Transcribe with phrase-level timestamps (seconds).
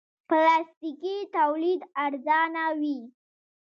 [0.27, 2.99] پلاستيکي تولید ارزانه وي.